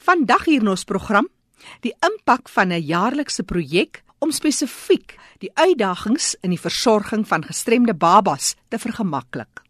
[0.00, 1.26] Vandag hier in ons program,
[1.84, 7.94] die impak van 'n jaarlikse projek om spesifiek die uitdagings in die versorging van gestremde
[7.94, 9.60] babas te vergemaklik.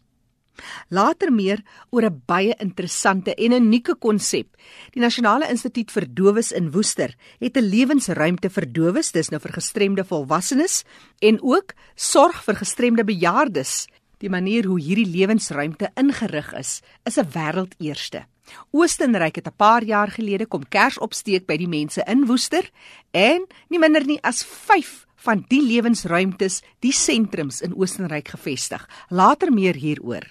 [0.89, 4.47] Later meer oor 'n baie interessante en unieke konsep.
[4.93, 9.53] Die Nasionale Instituut vir Dowes in Woester het 'n lewensruimte vir dowes, dis nou vir
[9.53, 10.85] gestremde volwassenes
[11.19, 13.89] en ook sorg vir gestremde bejaardes.
[14.19, 18.27] Die manier hoe hierdie lewensruimte ingerig is, is 'n wêreldeerste.
[18.71, 22.71] Oostenryk het 'n paar jaar gelede kom kers opsteek by die mense in Woester
[23.11, 28.89] en nie minder nie as 5 van die lewensruimtes, die sentrums in Oostenryk gevestig.
[29.09, 30.25] Later meer hieroor.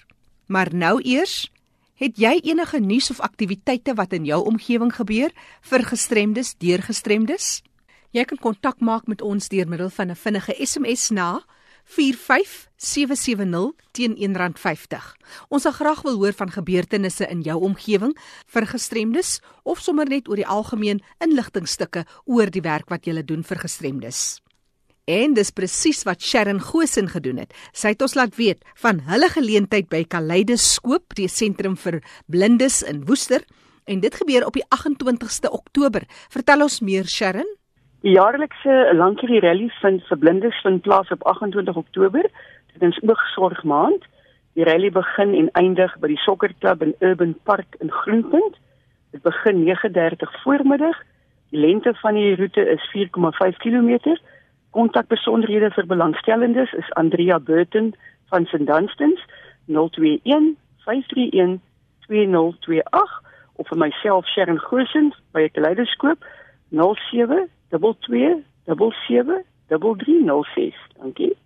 [0.46, 1.50] Maar nou eers,
[1.94, 5.30] het jy enige nuus of aktiwiteite wat in jou omgewing gebeur
[5.60, 7.62] vir gestremdes, deur gestremdes?
[8.10, 11.44] Jy kan kontak maak met ons deur middel van 'n vinnige SMS na
[11.90, 15.08] 45770 teen R1.50.
[15.50, 18.14] Ons sal graag wil hoor van gebeurtenisse in jou omgewing
[18.54, 23.42] vir gestremdes of sommer net oor die algemeen inligtingstukke oor die werk wat jy doen
[23.42, 24.38] vir gestremdes.
[25.10, 27.54] En dis presies wat Sharon Gosen gedoen het.
[27.74, 31.98] Sy het ons laat weet van hulle geleentheid by Kaleidoskoop, die sentrum vir
[32.30, 33.42] blindes in Woester,
[33.90, 36.06] en dit gebeur op die 28ste Oktober.
[36.30, 37.48] Vertel ons meer, Sharon.
[38.02, 42.24] Die jaarlikse Lankerie Rally vind vir blindes vind plaas op 28 Oktober.
[42.72, 44.06] Dit is oogsorg maand.
[44.56, 48.56] Die rally begin en eindig by die sokkerklub in Urban Park in Groenpunt.
[49.12, 50.96] Dit begin 9:30 voormiddag.
[51.50, 54.16] Die lengte van die roete is 4,5 km.
[54.70, 57.94] Kontakbesonderhede vir belangstellendes is Andrea Burton
[58.32, 59.20] van St Dunstans
[59.66, 60.56] 021
[60.88, 61.60] 531
[62.08, 63.22] 2028
[63.56, 66.24] of vir myself Sharon Goosen by Kaleidoskoop
[66.70, 69.44] 07 22 77
[70.98, 71.36] Dankie.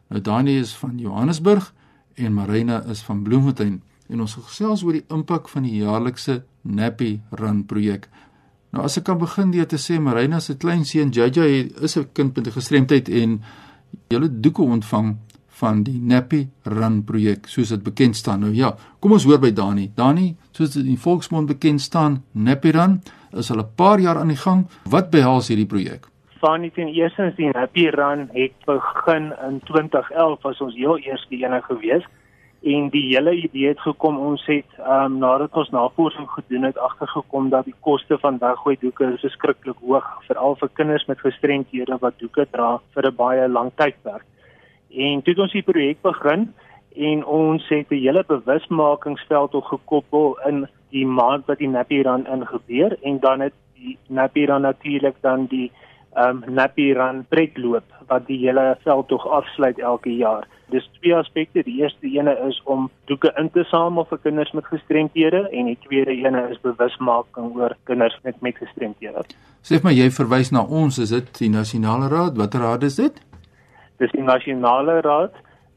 [0.08, 1.74] Nou Dani is van Johannesburg
[2.14, 7.20] en Marina is van Bloemfontein en ons gesels oor die impak van die jaarlikse Nappy
[7.30, 8.08] Run projek.
[8.72, 11.40] Nou as ek kan begin deur te sê Marina se klein seun JJ
[11.84, 13.42] is 'n kind met 'n gestremdheid en
[14.08, 15.16] hulle doeke ontvang
[15.60, 18.40] van die Nappy Run projek soos dit bekend staan.
[18.40, 19.90] Nou ja, kom ons hoor by Dani.
[19.94, 24.28] Dani, soos dit in volksmond bekend staan, Nappy Run is al 'n paar jaar aan
[24.28, 24.66] die gang.
[24.88, 26.08] Wat behels hierdie projek?
[26.40, 31.60] Fani teen eersins die Happy Run het begin in 2011 as ons heel eerste ene
[31.62, 32.04] gewees
[32.62, 37.48] en die hele idee het gekom ons het um, nadat ons navorsing gedoen het agtergekom
[37.50, 42.18] dat die koste van weggooi doeke is skrikkelik hoog veral vir kinders met gestremdhede wat
[42.22, 44.24] doeke dra vir 'n baie lang tydperk.
[44.94, 46.54] En toe het ons die projek begin
[46.96, 52.26] en ons het 'n hele bewusmakingsveld op gekoppel in die maand wat die Happy Run
[52.26, 55.72] ingebeur en dan het die Happy Run natuurlik dan die
[56.16, 60.46] um Nappy Run trekloop wat die hele veld tog afsluit elke jaar.
[60.72, 61.62] Dis twee aspekte.
[61.64, 65.78] Die eerste ene is om doeke in te samel vir kinders met gestremthede en die
[65.86, 69.24] tweede ene is bewusmaking oor kinders met met gestremthede.
[69.62, 72.36] Sê maar jy verwys na ons, is dit die Nasionale Raad?
[72.36, 73.20] Watter raad is dit?
[74.02, 75.36] Dis die Nasionale Raad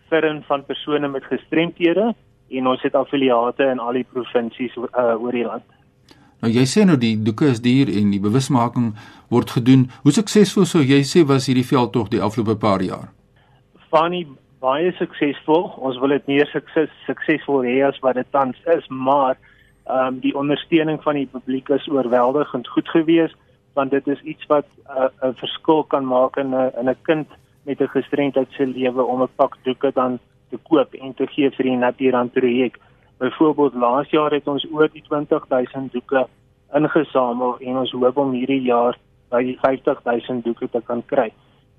[0.09, 2.13] vir en van persone met gestremthede
[2.50, 5.66] en ons het affiliate in al die provinsies uh, oor die land.
[6.45, 8.91] Nou jy sê nou die doeke is duur en die bewusmaking
[9.33, 9.88] word gedoen.
[10.03, 13.07] Hoe suksesvol sou jy sê was hierdie veldtog die afgelope paar jaar?
[13.89, 14.28] Funny
[14.61, 15.72] baie suksesvol.
[15.81, 19.39] Ons wil dit meer sukses suksesvol hê as wat dit tans is, maar
[19.89, 23.41] ehm um, die ondersteuning van die publiek is oorweldigend goed geweest
[23.78, 26.97] want dit is iets wat uh, 'n uh, verskil kan maak in 'n in 'n
[27.09, 27.28] kind
[27.66, 31.49] met 'n gestremdheid se lewe om 'n pak doeke dan te koop en te gee
[31.49, 32.78] vir die Naturand projek.
[33.25, 36.27] Byvoorbeeld laas jaar het ons oor die 20000 doeke
[36.77, 38.97] ingesamel en ons hoop om hierdie jaar
[39.33, 41.31] by die 50000 doeke te kan kry.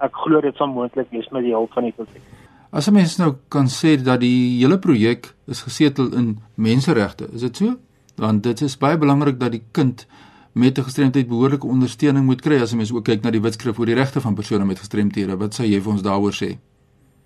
[0.02, 2.24] Ek glo dit sal moontlik wees met die hulp van die publiek.
[2.72, 7.40] As 'n mens nou kan sê dat die hele projek is gesetel in menseregte, is
[7.40, 7.76] dit so?
[8.16, 10.06] Want dit is baie belangrik dat die kind
[10.52, 13.78] met 'n gestremdheid behoorlike ondersteuning moet kry as 'n mens ook kyk na die wetskrif
[13.78, 15.36] oor die regte van persone met gestremthede.
[15.36, 16.58] Wat sê jy vir ons daaroor sê?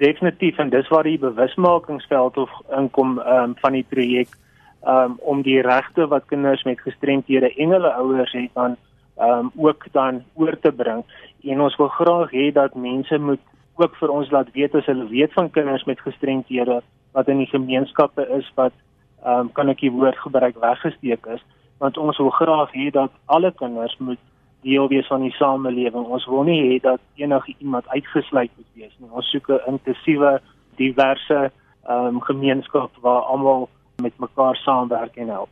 [0.00, 4.32] Definitief en dis waar die bewusmakingsveld of inkom um, van die projek
[4.86, 8.76] um, om die regte wat kinders met gestremdhede en hulle ouers het dan
[9.20, 11.04] um, ook dan oor te bring.
[11.44, 13.42] En ons wil graag hê dat mense moet
[13.80, 16.80] ook vir ons laat weet as hulle weet van kinders met gestremthede
[17.16, 18.72] wat in die gemeenskappe is wat
[19.26, 21.44] um, kan ek die woord gebruik weggesteek is.
[21.80, 24.20] Want ons wil graag hê dat alle kinders moet
[24.62, 26.06] deel wees van die samelewing.
[26.06, 29.10] Ons wil nie hê dat enige iemand uitgesluit moet wees nie.
[29.10, 30.40] Ons soek 'n inklusiewe,
[30.76, 31.50] diverse
[31.88, 33.68] ehm um, gemeenskap waar almal
[34.02, 35.48] met mekaar saamwerk en help.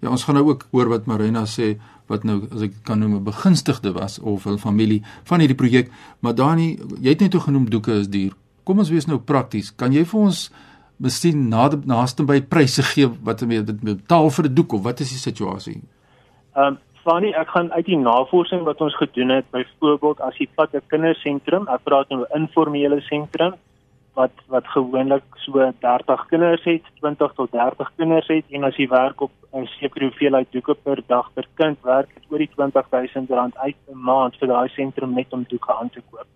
[0.00, 1.76] Ja, ons gaan nou ook hoor wat Marina sê
[2.06, 5.90] wat nou as ek kan noem 'n begunstigde was of hul familie van hierdie projek.
[6.20, 8.32] Maar Dani, jy het net toe genoem doeke is duur.
[8.64, 9.74] Kom ons wees nou prakties.
[9.76, 10.50] Kan jy vir ons
[10.96, 11.48] miskien
[11.84, 15.82] naaste by pryse gee wat jy betaal vir 'n doek of wat is die situasie?
[16.54, 20.48] Ehm um, Fanny, ek gaan uit die navorsing wat ons gedoen het, byvoorbeeld as jy
[20.58, 23.54] vat 'n kindersentrum, ek praat nou 'n informele sentrum
[24.18, 25.52] wat wat gewoonlik so
[25.86, 30.08] 30 kinders het, 20 tot 30 kinders het en as jy werk op 'n sekere
[30.08, 34.48] hoeveelheid doeke per dag per kind, werk dit oor die R20000 uit 'n maand vir
[34.48, 36.26] daai sentrum net om doeke aan te koop.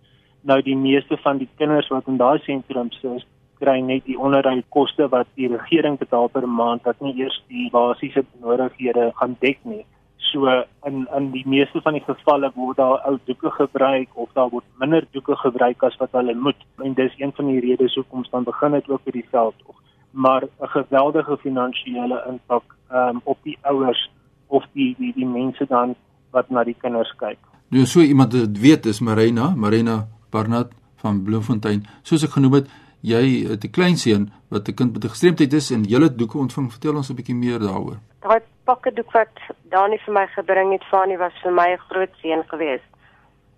[0.43, 3.25] Nou die meeste van die kinders wat in daai sentrums is,
[3.59, 8.23] kry net die onderhoudkoste wat die regering betaal per maand wat nie eers die basiese
[8.33, 9.85] benodighede gaan dek nie.
[10.31, 10.47] So
[10.87, 14.63] in in die meeste van die gevalle word daar ou doeke gebruik of daar word
[14.79, 16.59] minder doeke gebruik as wat hulle moet.
[16.79, 19.75] En dis een van die redes hoekom ons dan begin het ook vir die veldtog.
[20.11, 24.09] Maar 'n geweldige finansiële impak um, op die ouers
[24.47, 25.95] of die die die mense dan
[26.31, 27.39] wat na die kinders kyk.
[27.67, 31.83] Nou so iemand wat weet is Marina, Marina Barnard van Bloemfontein.
[32.03, 32.67] Soos ek genoem het,
[33.01, 36.17] jy het 'n klein seun wat 'n kind met 'n gestremdheid is en jy het
[36.17, 36.71] doeke ontvang.
[36.71, 37.99] Vertel ons 'n bietjie meer daaroor.
[38.19, 39.39] Daai pakke doek wat
[39.73, 42.89] Dani vir my gebring het, Fani was vir my 'n groot seën geweest.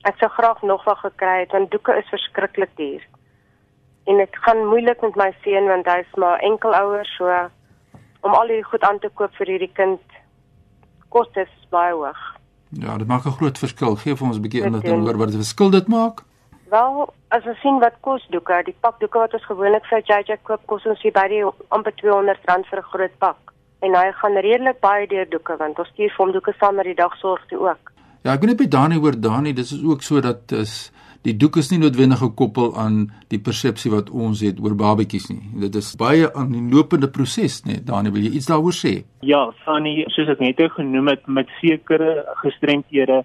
[0.03, 3.03] Ek sou graag nog wat gekry het want doeke is verskriklik duur.
[4.05, 7.49] En dit gaan moeilik met my seun want hy's maar enkelouer so
[8.21, 10.01] om al hierdie goed aan te koop vir hierdie kind
[11.09, 12.21] kos dit baie hoog.
[12.69, 13.95] Ja, dit maak 'n groot verskil.
[13.95, 16.23] Geef ons 'n bietjie inligting oor wat die verskil dit maak.
[16.69, 20.37] Wel, as ons sien wat kos doeke, die pak doeke wat ons gewoonlik vir JJ
[20.43, 22.39] koop, kos ons hier by die amper R200
[22.69, 23.52] vir 'n groot pak.
[23.83, 26.87] En hy gaan redelik baie deur doeke want ons stuur vir hom doeke saam met
[26.87, 27.91] die dagsorg toe ook.
[28.23, 30.91] Ja, ek weet net by Dani hoor Dani, dis is ook so dat is
[31.23, 35.41] die doek is nie noodwendig gekoppel aan die persepsie wat ons het oor babetjies nie.
[35.65, 37.79] Dit is baie aan die lopende proses, nee.
[37.83, 38.93] Dani, wil jy iets daaroor sê?
[39.23, 43.21] Ja, Fanny, soos ek net genoem het met sekere gestremdhede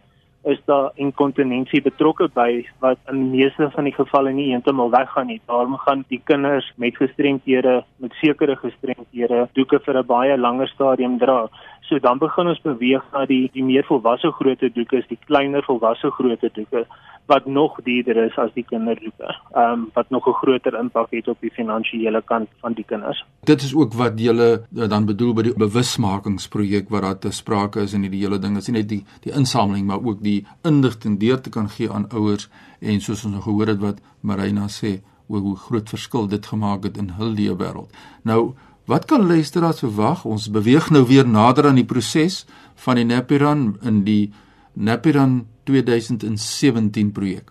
[0.49, 5.29] is daar inkontinensie betrokke by wat in die meeste van die gevalle nie heeltemal weggaan
[5.33, 5.41] nie.
[5.51, 11.19] Daarom gaan die kinders met gestremdhede, met sekere gestremdhede, doeke vir 'n baie langer stadium
[11.19, 11.49] dra.
[11.81, 16.11] So dan begin ons beweeg na die die meer volwasse grootte doeke, die kleiner volwasse
[16.11, 16.87] grootte doeke
[17.29, 19.29] wat nog duurder is as die kinderdoeke.
[19.53, 23.25] Ehm um, wat nog 'n groter impak het op die finansiële kant van die kinders.
[23.45, 27.93] Dit is ook wat jy dan bedoel by die bewusmakingsprojek wat daar te sprake is
[27.93, 31.41] en die hele ding is nie net die die insameling maar ook die inligting deur
[31.41, 32.49] te kan gee aan ouers
[32.81, 36.97] en soos ons nou gehoor het wat Marina sê hoe groot verskil dit gemaak het
[36.97, 37.93] in hul lewe wêreld.
[38.23, 38.55] Nou
[38.89, 40.25] Wat kan luisteraars verwag?
[40.25, 42.47] Ons beweeg nou weer nader aan die proses
[42.85, 44.31] van die Napiran in die
[44.73, 47.51] Napiran 2017 projek.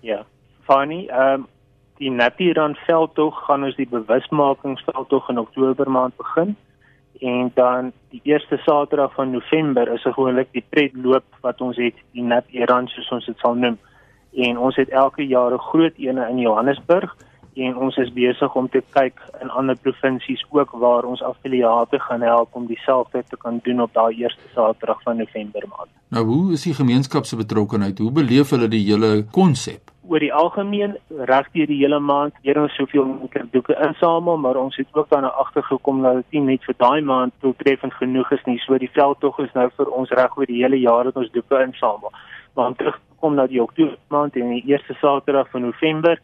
[0.00, 0.22] Ja.
[0.64, 1.48] Funny, ehm um,
[2.00, 6.56] die Napiran veldtog gaan ons die bewusmakingsveldtog in Oktober maand begin
[7.20, 12.24] en dan die eerste Saterdag van November is gewoonlik die tredloop wat ons het die
[12.24, 13.76] Napiran soos ons dit sal noem.
[14.32, 17.12] En ons het elke jaar 'n groot een in Johannesburg
[17.54, 22.22] en ons is besig om te kyk in ander provinsies ook waar ons affiliate gaan
[22.24, 25.90] help om dieselfde te kan doen op daai eerste Saterdag van November maand.
[26.08, 27.98] Nou hoe is die gemeenskap se betrokkeheid?
[27.98, 29.90] Hoe beleef hulle die hele konsep?
[30.08, 34.76] Oor die algemeen regdeur die hele maand leer ons soveel moontlik doeke insamel, maar ons
[34.76, 38.58] het ook daarna agtergekom dat dit nie net vir daai maand doeltreffend genoeg is nie.
[38.66, 41.62] So die veldtog is nou vir ons reg oor die hele jaar dat ons doeke
[41.64, 42.12] insamel.
[42.54, 46.18] Maar om terug te kom na die Oktober maand en die eerste Saterdag van November,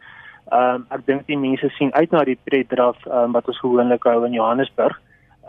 [0.49, 3.59] Ehm um, ek dink die mense sien uit na die pret draf um, wat ons
[3.61, 4.95] gewoonlik hou in Johannesburg.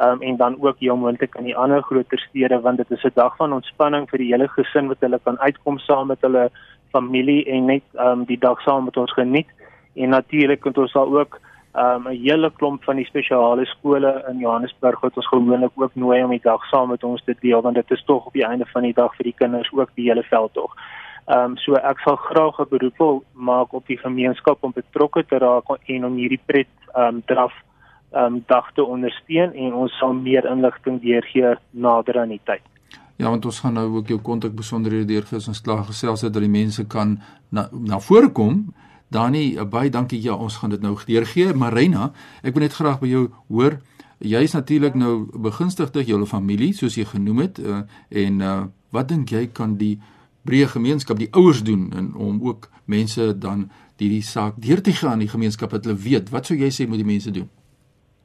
[0.00, 3.04] Ehm um, en dan ook heel moontlik in die ander groter stede want dit is
[3.04, 6.50] 'n dag van ontspanning vir die hele gesin wat hulle kan uitkom saam met hulle
[6.92, 9.48] familie en net ehm um, die dag saam met ons geniet.
[9.94, 11.40] En natuurlik het ons al ook
[11.72, 15.94] ehm um, 'n hele klomp van die spesiale skole in Johannesburg wat ons gewoonlik ook
[15.94, 18.46] nooi om die dag saam met ons te deel want dit is tog op die
[18.46, 20.76] einde van die dag vir die kinders ook die hele veldtog.
[21.30, 25.38] Ehm um, so ek sal graag 'n beroep maak op die gemeenskap om betrokke te
[25.38, 27.52] raak en om hierdie pret ehm um, draf
[28.12, 32.62] ehm um, dag te ondersteun en ons sal meer inligting deurgee nader aan die tyd.
[33.16, 36.32] Ja, want ons gaan nou ook jou kontak besonderhede deurgee as ons klaar gesels het
[36.32, 38.74] dat die mense kan na na vore kom.
[39.08, 40.22] Dani, baie dankie.
[40.22, 41.54] Ja, ons gaan dit nou deurgee.
[41.54, 43.80] Marina, ek wil net graag by jou hoor.
[44.18, 49.10] Jy is natuurlik nou begunstigde jou familie soos jy genoem het uh, en uh, Wat
[49.10, 49.96] dink jy kan die
[50.48, 53.70] breë gemeenskap, die ouers doen en om ook mense dan
[54.00, 56.86] hierdie saak deur te gaan in die gemeenskap dat hulle weet wat sou jy sê
[56.88, 57.48] moet die mense doen?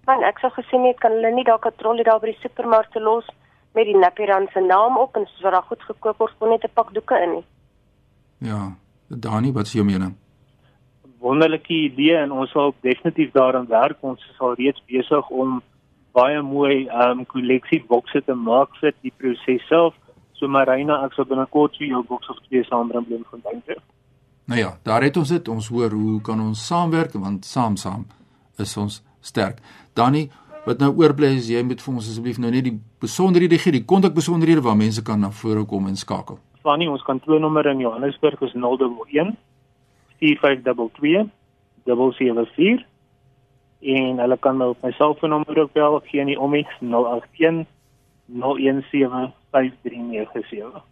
[0.08, 3.28] Man, ek sou gesien het kan hulle nie daar katrolle daar by die supermarkte los
[3.76, 6.64] met die Napiran se naam op en soos wat daar goed gekoop word, kon net
[6.64, 7.46] 'n pak doeke in nie.
[8.38, 8.76] Ja,
[9.10, 10.16] Dani, wat is jou mening?
[11.20, 13.98] Wonderlike idee en ons sal definitief daaraan werk.
[14.02, 15.62] Ons is al reeds besig om
[16.14, 19.94] baie mooi ehm um, kolleksiebokse te maak vir die proses self.
[20.36, 23.78] So Marina, ek sal binnekort vir jou boks of twee saambring Bloemfontein toe.
[24.46, 25.48] Nou ja, daar het ons dit.
[25.50, 28.06] Ons hoor hoe kan ons saamwerk want saam saam
[28.62, 29.62] is ons sterk.
[29.98, 30.28] Dani,
[30.66, 33.86] wat nou oorbly is jy moet vir ons asseblief nou net die besonderhede gee, die
[33.86, 36.40] kontak besonderhede waar mense kan na vore kom en skakel.
[36.66, 39.36] Fanny, ons kantoornommer in Johannesburg is 011
[40.20, 41.30] 4522
[41.86, 42.86] 774
[43.86, 47.66] en hulle kan my op my selfoonnommer ook bel gee nie om iets 081
[48.28, 50.84] 017 5397.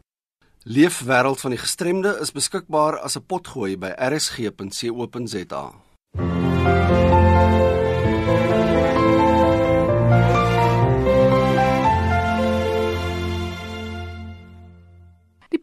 [0.63, 5.73] Leefwêreld van die gestremde is beskikbaar as 'n potgooi by rsg.co.za.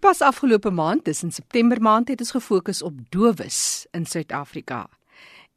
[0.07, 4.85] pas afgelope maand, dis in September maand, het ons gefokus op dowes in Suid-Afrika.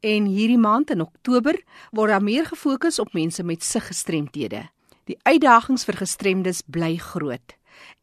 [0.02, 1.54] En hierdie maand in Oktober
[1.94, 4.64] word daar meer gefokus op mense met siggestremthede.
[5.06, 7.54] Die uitdagings vir gestremdes bly groot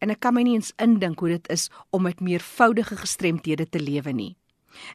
[0.01, 3.81] en ek kan my nie eens indink hoe dit is om met meervoudige gestremthede te
[3.83, 4.31] lewe nie.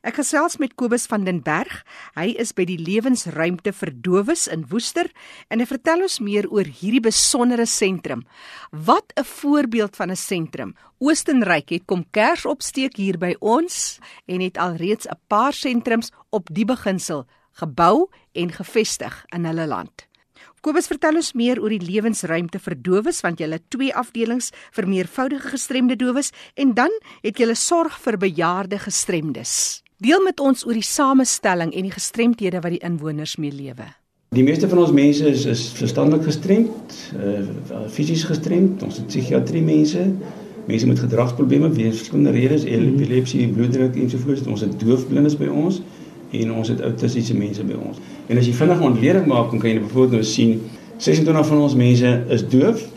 [0.03, 1.83] Ek gesels met Kobus van den Berg.
[2.15, 5.11] Hy is by die Lewensruimte vir Dowes in Woester
[5.49, 8.27] en hy vertel ons meer oor hierdie besondere sentrum.
[8.71, 10.75] Wat 'n voorbeeld van 'n sentrum.
[10.99, 16.49] Oostenryk het kom kers opsteek hier by ons en het alreeds 'n paar sentrums op
[16.53, 20.12] die beginsel gebou en gevestig in hulle land.
[20.62, 24.87] Kobus vertel ons meer oor die lewensruimte vir dowes want jy het twee afdelings vir
[24.87, 26.92] meervoudige gestremde dowes en dan
[27.25, 29.83] het jy sorg vir bejaarde gestremdes.
[29.99, 33.88] Deel met ons oor die samestelling en die gestremthede wat die inwoners mee lewe.
[34.38, 39.64] Die meeste van ons mense is is verstandelik gestremd, uh fisies gestremd, ons het psigiatrie
[39.66, 40.07] mense,
[40.71, 45.83] mense met gedragsprobleme weens verskillende redes, epilepsie, bloeddruk ensovoorts, ons het doofblindes by ons
[46.41, 48.01] en ons het autistiese mense by ons.
[48.27, 50.61] En as jy vinnig 'n ontleding maak, dan kan jy byvoorbeeld nou sien
[50.97, 52.89] 26 van ons mense is doof,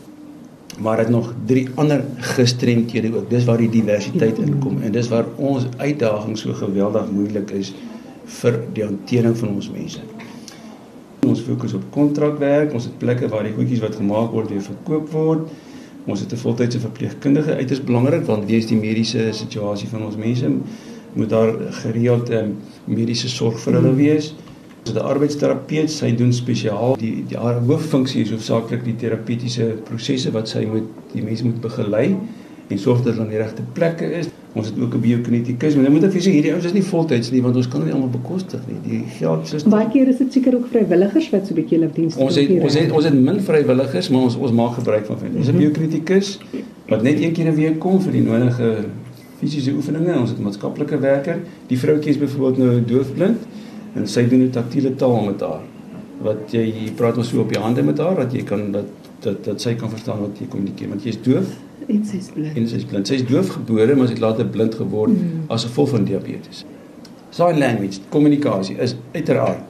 [0.80, 3.30] maar het nog drie ander gestremdhede ook.
[3.30, 7.74] Dis waar die diversiteit inkom en dis waar ons uitdaging so geweldig moeilik is
[8.42, 10.00] vir die hantering van ons mense.
[11.26, 15.10] Ons fokus op kontrakwerk, ons het plekke waar die goedjies wat gemaak word weer verkoop
[15.12, 15.48] word.
[16.06, 20.46] Ons het 'n voltydse verpleegkundige uiters belangrik want wees die mediese situasie van ons mense
[21.16, 22.56] moet daar gereeld um,
[22.86, 24.34] mediese sorg vir hulle wees.
[24.86, 29.76] Ons het 'n arbeidsterapeut, sy doen spesiaal die die haar hooffunksie is hoofsaaklik die terapeutiese
[29.84, 32.18] prosesse wat sy moet die mense moet begelei
[32.68, 34.28] en sorg dat hulle aan die regte plekke is.
[34.54, 36.84] Ons het ook 'n biokinetikus, maar nou moet ek vir sê hierdie ouens is nie
[36.84, 38.78] voltyds nie want ons kan dit almal bekostig nie.
[38.90, 41.92] Die geld is baie keer is dit seker ook vrywilligers wat so 'n bietjie hulle
[41.94, 42.28] dienste doen.
[42.28, 45.38] Ons het ons het ons het min vrywilligers, maar ons ons maak gebruik van hulle.
[45.38, 46.40] Ons het 'n biokinetikus
[46.88, 48.86] wat net een keer 'n week kom vir die nodige
[49.40, 50.18] fisiese oefeninge.
[50.20, 51.40] Ons het maatskaplike werker.
[51.70, 53.48] Die vroutjie is byvoorbeeld nou doofblind
[53.96, 55.62] en sy doen 'n taktiele taal met haar.
[56.22, 58.86] Wat jy, jy praat maar so op die hande met haar dat jy kan dat
[59.20, 61.48] dat dat sy kan verstaan wat jy kommunikeer want jy is doof
[61.88, 62.58] en sy is blind.
[62.58, 63.08] En sy is blind.
[63.08, 65.46] Sy is doof gebore, maar sy het later blind geword mm.
[65.54, 66.66] as gevolg van diabetes.
[67.36, 69.64] Sign language, kommunikasie is uiteraard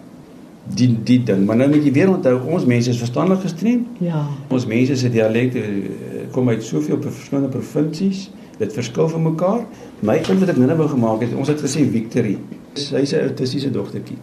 [0.73, 3.99] die die ding, maar nou moet jy weer onthou ons mense is verstandelik gestremd.
[4.01, 4.23] Ja.
[4.53, 5.61] Ons mense se dialekte
[6.33, 9.65] kom uit soveel verskillende provinsies dit verskil van mekaar.
[9.99, 12.37] My punt wat ek nou wou gemaak het, ons het gesê Victory.
[12.73, 14.17] Sy's 'n autistiese dogtertjie.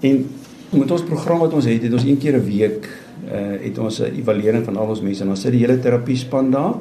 [0.00, 0.26] En
[0.70, 2.88] met ons program wat ons het, het ons een keer 'n week
[3.24, 6.16] uh het ons 'n evaluering van al ons mense en dan sit die hele terapie
[6.16, 6.74] span daar.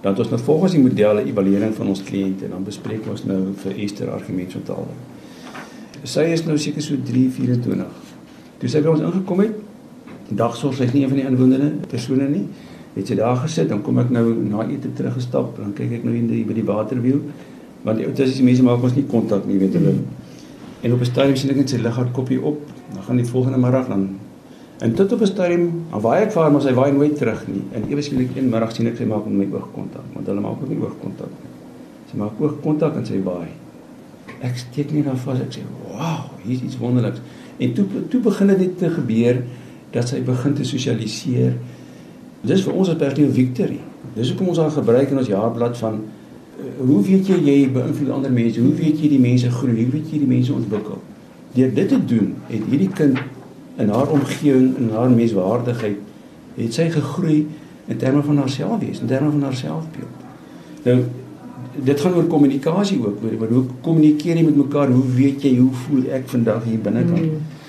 [0.00, 3.52] Dan ons nou volgens die modelle evaluering van ons kliënte en dan bespreek ons nou
[3.56, 4.96] vir Esther hulle.
[6.02, 7.86] Sy is nou seker so 324.
[8.58, 9.52] Toe sy by ons ingekom het,
[10.28, 12.46] dagsorg sy's nie een van die inwonende persone nie
[12.94, 16.14] het sy daar gesit dan kom ek nou na ete teruggestap dan kyk ek nou
[16.14, 17.20] in die by die waterwiel
[17.82, 19.94] Want die autistiese mense maak ons nie kontak nie, weet hulle.
[20.84, 22.60] En op 'n stadium sien ek net sy liggard kopie op.
[22.92, 24.18] Dan gaan die volgende middag dan
[24.78, 27.46] en tot op 'n stadium, dan waai ek vir haar, maar sy waai nooit terug
[27.48, 27.62] nie.
[27.72, 30.62] En ewe skielik een middag sien ek sy maak met my oogkontak, want hulle maak
[30.62, 31.50] ook nie oogkontak nie.
[32.10, 33.48] Sy maak oogkontak en sy waai.
[34.40, 35.40] Ek steek net daar vas.
[35.40, 37.20] Ek sê, "Wow, hier's iets wonderliks."
[37.58, 39.42] En toe toe begin dit te gebeur
[39.90, 41.52] dat sy begin te sosialiseer.
[42.40, 43.80] Dis vir ons as persoon 'n victory.
[44.14, 48.10] Dis hoekom ons haar gebruik in ons jaarblad van uh, hoe weet jy jy beïnvloed
[48.10, 48.60] ander mense?
[48.60, 49.82] Hoe weet jy die mense groei?
[49.82, 50.98] Hoe weet jy die mense ontwikkel?
[51.52, 53.18] Deur dit te doen, het hierdie kind
[53.76, 55.96] in haar omgewing en haar menswaardigheid
[56.56, 57.46] het sy gegroei
[57.86, 60.28] in terme van haarself wees, in terme van haar selfbeeld.
[60.84, 60.98] Nou
[61.84, 64.90] dit gaan oor kommunikasie ook, oor hoe kommunikeer jy met mekaar?
[64.90, 67.30] Hoe weet jy hoe voel ek vandag hier binnekant?
[67.30, 67.59] Mm.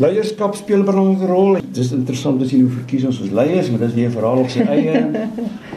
[0.00, 1.54] Leierskap speel 'n belangrike rol.
[1.54, 4.12] Dit is interessant om te sien hoe verkies ons ons leiers, maar dis weer 'n
[4.12, 5.28] verhaal op sy eie.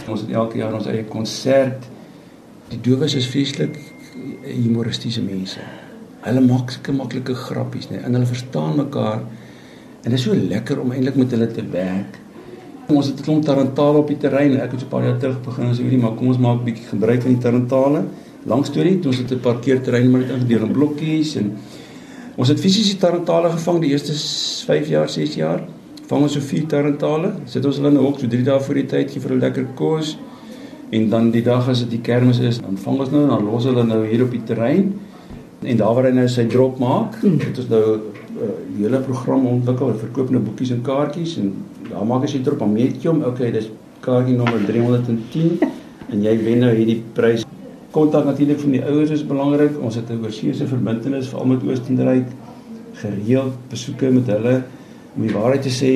[0.07, 1.83] ons het elke jaar ons eie konsert.
[2.69, 3.77] Die dowes is vreeslik
[4.43, 5.59] humoristiese mense.
[6.21, 9.19] Hulle maak sulke maklike grappies, nee, en hulle verstaan mekaar.
[10.03, 12.19] En dit is so lekker om eintlik met hulle te werk.
[12.87, 14.59] Ons het 'n klomp tarantale op die terrein.
[14.61, 16.63] Ek het so 'n paar jaar terug begin as hierdie, maar kom ons maak 'n
[16.63, 18.03] bietjie gebruik van die tarantale.
[18.45, 21.57] Lang storie, ons het 'n parkeerterrein maar net ingedeel in blokkies en
[22.35, 24.11] Ons het fisies die tarantale gevang die eerste
[24.67, 25.61] 5 jaar, 6 jaar.
[26.09, 27.31] Vang ons so 4 tarantale.
[27.47, 29.39] Sit ons hulle in 'n hok so 3 dae voor die tyd gee vir 'n
[29.39, 30.17] lekker kos.
[30.91, 33.45] En dan die dag as dit die kermis is, dan vang ons nou en dan
[33.45, 34.99] los hulle nou hier op die terrein.
[35.63, 38.01] En daar waar hy nou sy drop maak, het ons nou 'n
[38.43, 39.87] uh, hele program ontwikkel.
[39.87, 41.53] Ons verkoop nou boekies en kaartjies en
[41.89, 43.23] daar maak as jy drop, dan meet jy hom.
[43.23, 43.69] Okay, dis
[44.01, 45.59] kaartjie nommer 310
[46.11, 47.45] en jy wen nou hierdie prys
[47.95, 49.79] kontak natuurlik van die ouers is belangrik.
[49.79, 52.27] Ons het 'n oorseese verbintenis veral met Oostenryk
[52.93, 54.55] gereeld besoeke met hulle
[55.15, 55.93] om die waarheid te sê.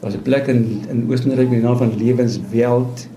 [0.00, 3.08] Daar's 'n plek in in Oostenryk met die naam van Lewenswelt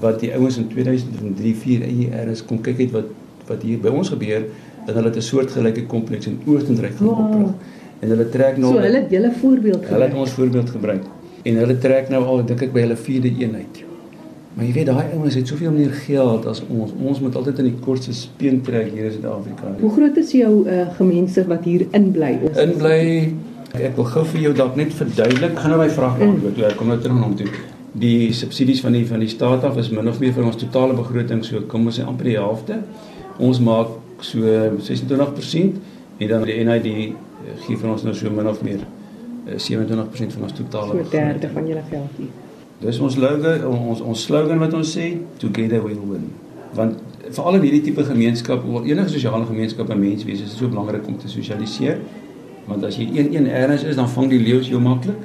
[0.00, 3.08] wat die ouens in 2003-4 ER is kom kyk uit wat
[3.46, 4.42] wat hier by ons gebeur
[4.86, 7.18] en hulle het 'n soortgelyke kompleks in Oostenryk gaan wow.
[7.18, 7.54] oprig.
[8.00, 9.92] En hulle trek nou So hulle het julle voorbeeld gebruik.
[9.92, 11.02] Hulle het ons voorbeeld gebruik.
[11.42, 13.91] En hulle trek nou al dink ek by hulle vierde eenheid.
[14.54, 16.90] Maar jy weet daai ouens het soveel meer geld as ons.
[17.00, 19.70] Ons moet altyd in die kortste speen trek hier in Suid-Afrika.
[19.80, 22.34] Hoe groot is jou uh, gemeenskap wat hier inbly?
[22.60, 23.06] Inbly.
[23.72, 25.56] Ek wil gou vir jou dalk net verduidelik.
[25.56, 26.58] Gaan nou my vraag beantwoord.
[26.58, 26.66] Mm.
[26.68, 27.48] Ek kom nou terug na hom toe.
[28.04, 30.96] Die subsidies van die van die staat af is min of meer van ons totale
[31.00, 32.82] begroting so kom ons sê amper die helfte.
[33.40, 34.44] Ons maak so
[34.84, 35.80] 26%
[36.20, 37.10] en dan die NID eh,
[37.64, 38.84] gee vir ons nou so min of meer
[39.48, 41.08] 27% eh, van ons totale begroting.
[41.08, 42.32] So 'n derde van julle geld hier.
[42.82, 46.30] Dis ons slogan, ons ons slogan wat ons sê, together we'll win.
[46.74, 46.98] Want
[47.30, 51.06] veral in hierdie tipe gemeenskap, of enige sosiale gemeenskap en menswees, is dit so belangrik
[51.06, 52.00] om te sosialiseer.
[52.66, 55.22] Want as jy een een erns is, dan vang die leeu's jou maklik.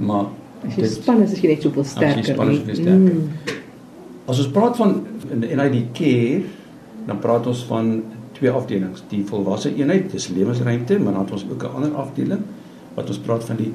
[0.00, 0.30] Maar
[0.62, 2.22] as jy dit, span is, is jy net soveel sterker.
[2.22, 3.20] As jy span is, jy sterker.
[3.20, 3.60] Mm.
[4.32, 4.98] As ons praat van
[5.42, 6.42] NID care,
[7.08, 7.94] dan praat ons van
[8.38, 9.04] twee afdelings.
[9.12, 12.44] Die volwasse eenheid, dis lewensruimte, maar dan het ons ook 'n ander afdeling
[12.94, 13.72] wat ons praat van die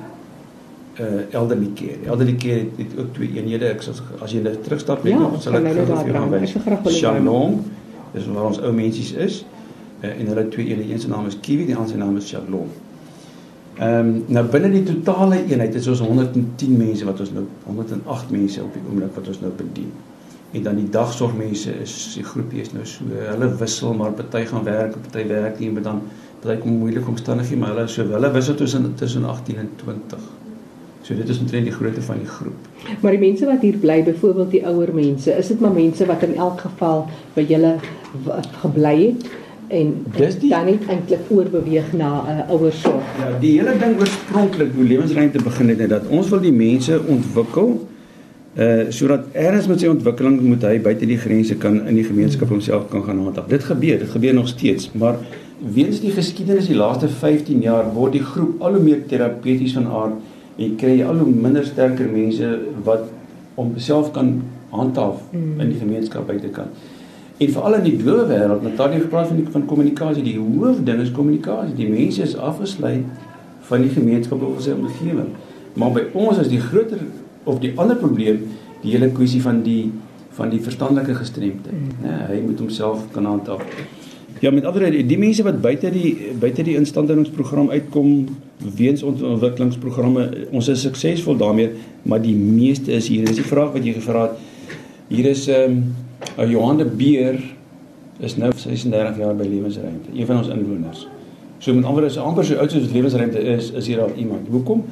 [1.00, 2.00] uh elderly care.
[2.06, 3.70] Elderly care het, het ook twee eenhede.
[3.74, 6.58] Ek as as jy nou terugstap net ja, nog sal ek vir jou gaan wys.
[6.98, 7.62] Shalom.
[8.16, 9.44] Dis waar ons ou mensies is.
[10.02, 12.30] Uh, en hulle twee eenhede, een se naam is Kiwi, die ander se naam is
[12.30, 12.70] Shalom.
[13.78, 18.32] Ehm um, nou binne die totale eenheid is ons 110 mense wat ons nou 108
[18.34, 19.92] mense op die oomblik wat ons nou bedien.
[20.58, 24.66] En dan die dagsorgmense is die groepie is nou so hulle wissel maar party gaan
[24.66, 26.02] werk, party werk nie, maar dan
[26.42, 30.26] party kom moeilike omstandighede, maar hulle so hulle wissel tussen tussen 18 en 20.
[31.08, 32.64] So dit is omtrent die grootte van die groep.
[33.00, 36.26] Maar die mense wat hier bly, byvoorbeeld die ouer mense, is dit maar mense wat
[36.28, 37.78] in elk geval by julle
[38.64, 39.30] gebly het
[39.78, 43.08] en dis die, dan net eintlik oorbeweeg na 'n uh, ouersorg.
[43.20, 47.74] Ja, die hele ding oorspronklik hoe lewensruimte begin het, dat ons wil die mense ontwikkel
[48.58, 52.50] uh sodat eers met sy ontwikkeling moet hy buite die grense kan in die gemeenskap
[52.50, 53.48] homself kan gaan handhaaf.
[53.48, 55.20] Dit gebeur, dit gebeur nog steeds, maar
[55.60, 59.88] weens die geskiedenis die laaste 15 jaar word die groep al hoe meer terapeuties van
[59.88, 60.27] aard
[60.58, 62.48] jy kry al hoe minder sterker mense
[62.86, 63.08] wat
[63.58, 64.40] om self kan
[64.74, 65.60] handhaaf mm.
[65.62, 66.74] in die gemeenskap buitekant.
[67.38, 71.14] En veral in die dowe wêreld, Natalie gepraat van die van kommunikasie, die hoofding is
[71.14, 71.76] kommunikasie.
[71.78, 73.06] Die mense is afgesluit
[73.70, 75.36] van die gemeenskap of sy omgewing.
[75.78, 77.04] Maar by ons is die groter
[77.46, 78.48] of die ander probleem
[78.82, 79.92] die hele kwessie van die
[80.38, 81.74] van die verstandelike gestremdheid.
[81.74, 82.02] Mm.
[82.04, 83.64] Nee, hy moet homself kan handhaaf.
[84.40, 88.28] Ja, met ander woorde, die mense wat buite die buite die instandhoudingsprogram uitkom
[88.78, 91.72] weens ons ontwikkelingsprogramme, ons is suksesvol daarmee,
[92.06, 93.26] maar die meeste is hier.
[93.26, 94.76] Dis die vraag wat jy gevra het.
[95.10, 95.80] Hier is ehm
[96.38, 97.40] um, Johan de Beer
[98.20, 101.08] is nou 36 jaar by Lewensruimte, een van ons inwoners.
[101.58, 104.50] So met ander woorde, amper so oud soos Lewensruimte is, is hier al iemand.
[104.54, 104.84] Hoekom?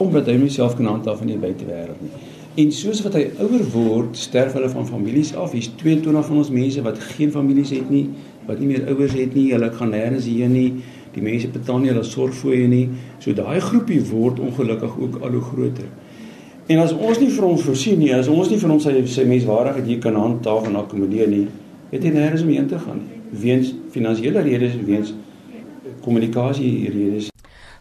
[0.00, 2.12] Omdat hy homself kan handhaaf in die buitewêreld nie.
[2.56, 5.52] En soos wat hy ouer word, sterf hulle van families af.
[5.52, 8.06] Hier's 22 van ons mense wat geen families het nie,
[8.46, 9.50] wat nie meer ouers het nie.
[9.52, 10.70] Hulle gaan nêrens heen nie.
[11.14, 12.88] Die mense betaal nie hulle sorgfooie nie.
[13.18, 15.90] So daai groepie word ongelukkig ook al hoe groter.
[16.66, 19.26] En as ons nie vir hom voorsien nie, as ons nie vir hom sy sy
[19.28, 21.44] menswaardigheid hier kan handhaaf en akkommodeer nie,
[21.92, 23.22] het hy nêrens om heen te gaan nie.
[23.46, 25.14] Weens finansiële redes, weens
[26.02, 27.30] kommunikasie redes.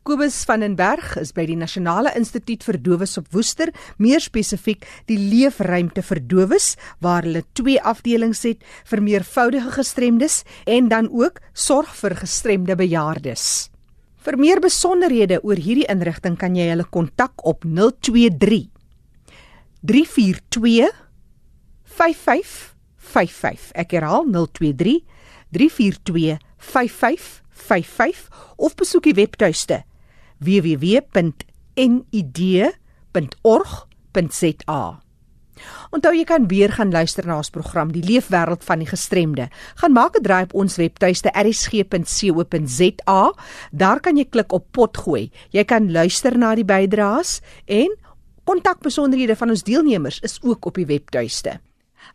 [0.05, 4.83] Kobus van den Berg is by die Nasionale Instituut vir Dowes op Woester, meer spesifiek
[5.09, 11.41] die Leefruimte vir Dowes waar hulle twee afdelings het vir meervoudige gestremdes en dan ook
[11.57, 13.71] sorg vir gestremde bejaardes.
[14.21, 18.69] Vir meer besonderhede oor hierdie inrigting kan jy hulle kontak op 023
[19.81, 20.93] 342
[21.97, 23.73] 5555.
[23.73, 25.01] Ek herhaal 023
[25.49, 28.29] 342 5555
[28.61, 29.81] of besoek die webtuiste
[30.39, 31.45] www.nid.org.za.
[35.95, 39.49] Onthou jy kan weer gaan luister na ons program Die Leefwêreld van die Gestremde.
[39.81, 43.21] Gaan maak 'n draai op ons webtuiste rsg.co.za.
[43.71, 45.31] Daar kan jy klik op pot gooi.
[45.51, 47.95] Jy kan luister na die bydraes en
[48.43, 51.59] kontakbesonderhede van ons deelnemers is ook op die webtuiste.